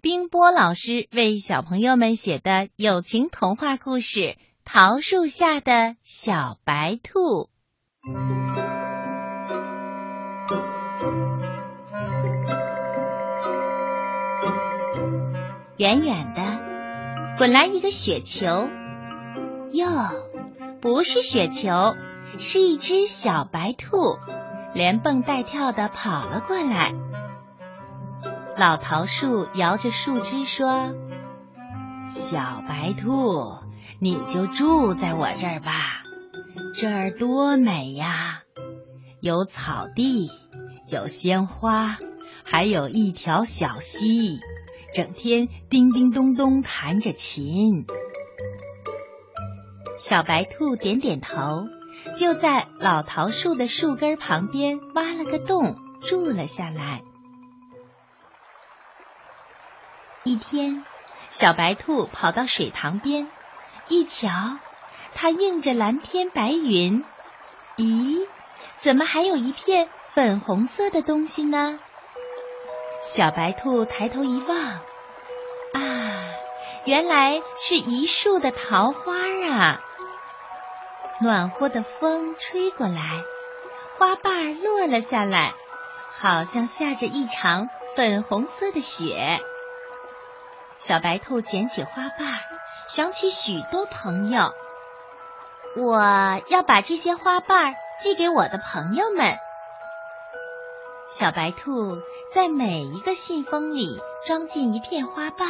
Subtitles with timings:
[0.00, 4.20] 冰波老师为小朋友们写的友情童话故事
[4.64, 7.18] 《桃树下的小白兔》。
[15.78, 18.68] 远远的滚来一个雪球，
[19.72, 19.88] 哟，
[20.80, 21.96] 不是雪球，
[22.38, 24.16] 是一只小白兔，
[24.74, 26.94] 连蹦带跳的跑了过来。
[28.58, 30.92] 老桃树摇着树枝说
[32.10, 33.54] ：“小白兔，
[34.00, 36.02] 你就住在我这儿吧，
[36.74, 38.42] 这儿多美呀！
[39.20, 40.28] 有草地，
[40.90, 41.98] 有鲜花，
[42.44, 44.40] 还有一条小溪，
[44.92, 47.86] 整天叮叮咚咚弹着琴。”
[50.00, 51.68] 小白兔点点头，
[52.16, 57.04] 就在老桃树的树根旁边挖了个洞，住了下来。
[60.28, 60.84] 一天，
[61.30, 63.30] 小白兔跑到水塘边，
[63.88, 64.28] 一瞧，
[65.14, 67.02] 它映着蓝天白云。
[67.78, 68.26] 咦，
[68.76, 71.80] 怎么还有一片粉红色的东西呢？
[73.00, 74.82] 小白兔抬头一望，啊，
[76.84, 79.14] 原来是一树的桃花
[79.50, 79.80] 啊！
[81.22, 83.22] 暖和的风吹过来，
[83.96, 85.54] 花瓣落了下来，
[86.10, 89.40] 好像下着一场粉红色的雪。
[90.88, 92.38] 小白兔捡起花瓣，
[92.86, 94.54] 想起许多朋友。
[95.76, 96.00] 我
[96.48, 99.36] 要把这些花瓣寄给我的朋友们。
[101.10, 101.98] 小白兔
[102.32, 105.46] 在每一个信封里装进一片花瓣，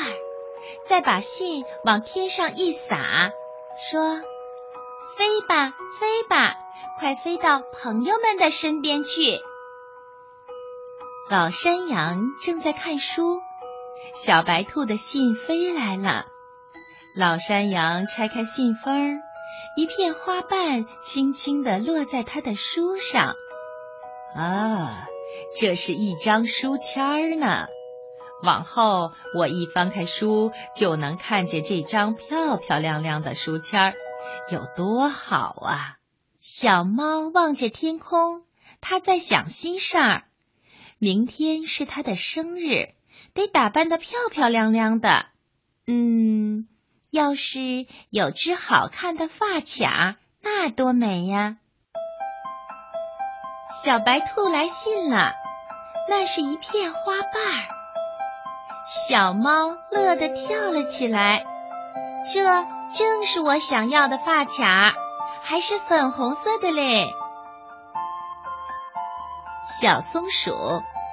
[0.88, 3.30] 再把信往天上一撒，
[3.92, 4.16] 说
[5.16, 6.56] ：“飞吧，飞吧，
[6.98, 9.38] 快飞到朋友们的身边去。”
[11.30, 13.40] 老山羊正在看书。
[14.14, 16.26] 小白兔的信飞来了，
[17.14, 19.20] 老山羊拆开信封，
[19.76, 23.34] 一片花瓣轻轻地落在他的书上。
[24.34, 25.06] 啊，
[25.58, 27.66] 这是一张书签儿呢！
[28.42, 33.94] 往后我一翻开书，就能看见这张漂漂亮亮的书签儿，
[34.50, 35.96] 有多好啊！
[36.40, 38.44] 小猫望着天空，
[38.80, 40.24] 它在想心事儿。
[40.98, 42.94] 明天是它的生日。
[43.34, 45.26] 得打扮的漂漂亮亮的，
[45.86, 46.66] 嗯，
[47.10, 51.56] 要是有只好看的发卡，那多美呀！
[53.84, 55.32] 小白兔来信了，
[56.08, 57.68] 那是一片花瓣儿。
[58.84, 61.44] 小猫乐得跳了起来，
[62.32, 62.42] 这
[62.94, 64.94] 正是我想要的发卡，
[65.42, 67.06] 还是粉红色的嘞！
[69.80, 70.50] 小松鼠。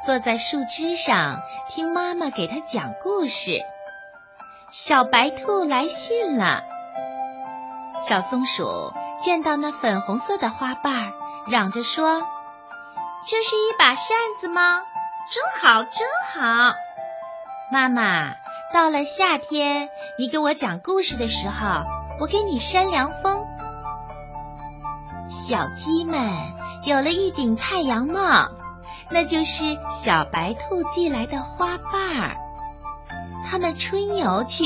[0.06, 3.60] 坐在树枝上听妈妈给他讲故事。
[4.70, 6.62] 小白兔来信了。
[8.08, 11.12] 小松鼠见到那粉红色的花瓣，
[11.48, 12.22] 嚷着说
[13.28, 14.84] ：“这是一把扇子吗？
[15.32, 16.76] 真好，真好！”
[17.74, 18.36] 妈妈，
[18.76, 19.90] 到了夏天，
[20.20, 21.84] 你给我讲故事的时候，
[22.20, 23.44] 我给你扇凉风。
[25.30, 26.30] 小鸡们
[26.84, 28.50] 有了一顶太阳帽。
[29.10, 32.38] 那就是小白兔寄来的花瓣儿。
[33.46, 34.64] 他们春游去，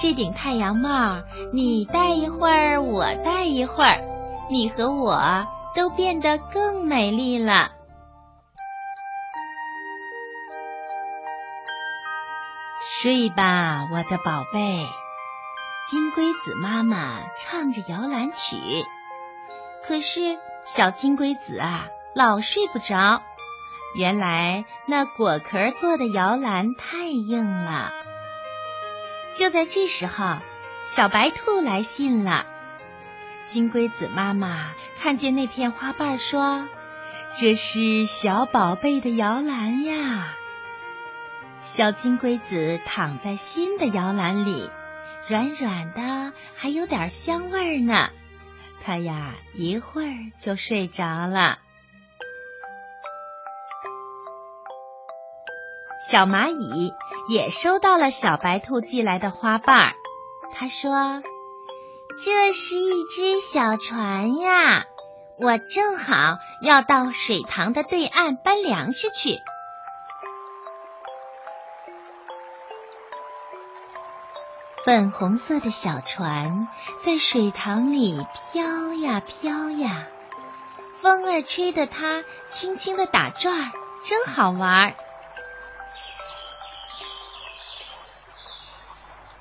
[0.00, 4.02] 这顶太阳帽你戴一会儿，我戴一会儿，
[4.50, 7.70] 你和我都变得更美丽了。
[12.84, 14.86] 睡吧，我的宝贝。
[15.88, 18.56] 金龟子妈妈唱着摇篮曲，
[19.84, 23.22] 可是小金龟子啊，老睡不着。
[23.94, 27.92] 原来那果壳做的摇篮太硬了。
[29.34, 30.36] 就在这时候，
[30.84, 32.46] 小白兔来信了。
[33.44, 36.66] 金龟子妈妈看见那片花瓣，说
[37.36, 40.34] ：“这是小宝贝的摇篮呀。”
[41.60, 44.70] 小金龟子躺在新的摇篮里，
[45.28, 48.10] 软软的，还有点香味呢。
[48.84, 51.58] 它呀，一会儿就睡着了。
[56.12, 56.92] 小蚂蚁
[57.26, 59.94] 也收到了小白兔寄来的花瓣儿，
[60.52, 61.22] 他说
[62.22, 64.84] ：“这是一只小船呀，
[65.38, 69.38] 我正好要到水塘的对岸搬粮食去。”
[74.84, 76.68] 粉红色的小船
[76.98, 80.08] 在水塘里飘呀飘呀，
[81.00, 83.70] 风儿吹得它轻轻的打转儿，
[84.04, 84.94] 真好玩儿。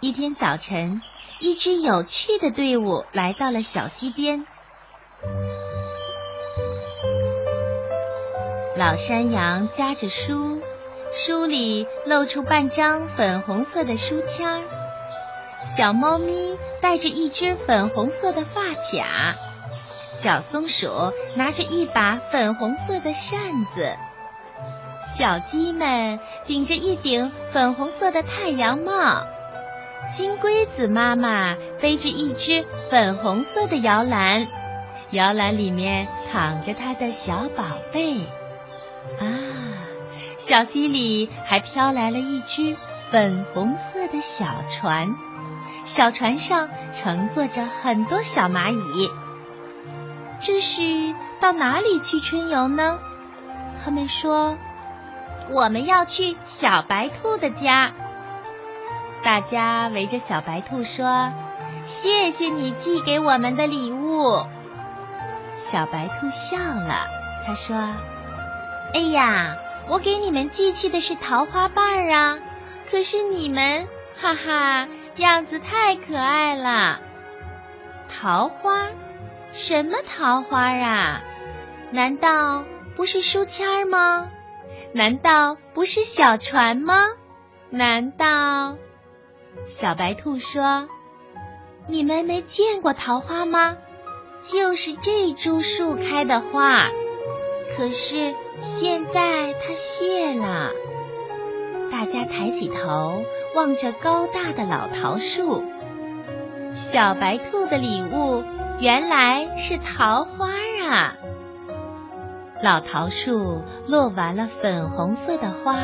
[0.04, 1.00] 一天早晨，
[1.40, 4.48] 一支有趣的队伍来到了小溪边。
[8.76, 10.60] 老山羊夹着书，
[11.14, 14.62] 书里露出半张粉红色的书签儿。
[15.64, 19.36] 小猫咪戴着一只粉红色的发卡，
[20.12, 20.88] 小松鼠
[21.38, 23.96] 拿着一把粉红色的扇子，
[25.16, 29.28] 小鸡们顶着一顶粉红色的太阳帽。
[30.12, 34.46] 金龟子妈妈背着一只粉红色的摇篮，
[35.12, 37.64] 摇篮里面躺着它的小宝
[37.94, 38.18] 贝。
[39.20, 39.26] 啊，
[40.36, 42.76] 小溪里还飘来了一只
[43.10, 45.16] 粉红色的小船，
[45.86, 49.10] 小船上乘坐着很多小蚂蚁。
[50.42, 53.00] 这是到哪里去春游呢？
[53.82, 54.58] 他们说，
[55.50, 57.94] 我们要去小白兔的家。
[59.24, 61.32] 大家围着小白兔说
[61.86, 64.46] ：“谢谢你寄给我们的礼物。”
[65.54, 67.08] 小白兔笑了，
[67.46, 67.76] 他说。
[68.94, 69.56] 哎呀，
[69.88, 72.40] 我给你们寄去的是桃花瓣儿啊！
[72.90, 73.88] 可是你们，
[74.20, 77.00] 哈哈，样子太可爱了。
[78.10, 78.88] 桃花？
[79.54, 81.22] 什么桃花啊？
[81.92, 82.66] 难道
[82.96, 84.30] 不是书签儿吗？
[84.94, 86.96] 难道不是小船吗？
[87.70, 88.76] 难道？
[89.66, 90.88] 小白兔说
[91.88, 93.78] ：“你们没见过桃花吗？
[94.42, 96.90] 就是这株树开的花。”
[97.76, 100.72] 可是现在它谢了，
[101.90, 103.24] 大家抬起头
[103.56, 105.64] 望着高大的老桃树。
[106.74, 108.44] 小白兔的礼物
[108.80, 110.50] 原来是桃花
[110.90, 111.16] 啊！
[112.62, 115.80] 老桃树落完了粉红色的花，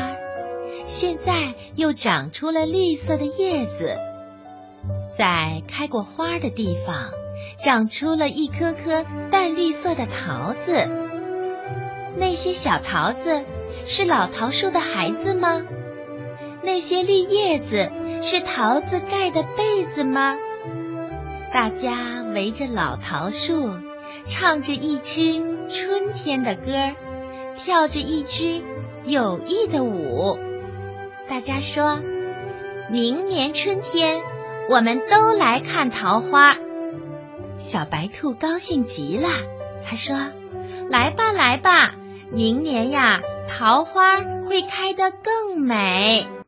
[0.88, 3.98] 现在又长出了绿色的叶子，
[5.12, 7.10] 在开过花的地方
[7.62, 10.72] 长出了一颗颗淡绿色的桃子。
[12.16, 13.44] 那些小桃子
[13.84, 15.62] 是老桃树的孩子吗？
[16.62, 17.90] 那些绿叶子
[18.22, 20.36] 是桃子盖的被子吗？
[21.52, 23.74] 大家围着老桃树，
[24.24, 26.72] 唱着一支春天的歌，
[27.56, 28.62] 跳着一支
[29.04, 30.47] 有意的舞。
[31.38, 32.00] 大家说
[32.90, 34.20] ：“明年春天，
[34.68, 36.56] 我们都来看桃花。”
[37.56, 39.28] 小白兔高兴极了，
[39.86, 40.16] 它说
[40.90, 41.94] ：“来吧，来吧。”
[42.34, 44.16] 明年呀，桃花
[44.48, 46.26] 会开得更美。